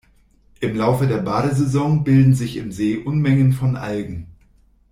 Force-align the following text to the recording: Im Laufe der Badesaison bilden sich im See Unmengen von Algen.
Im 0.61 0.75
Laufe 0.75 1.05
der 1.05 1.19
Badesaison 1.19 2.03
bilden 2.03 2.33
sich 2.33 2.57
im 2.57 2.71
See 2.71 2.97
Unmengen 2.97 3.53
von 3.53 3.75
Algen. 3.75 4.25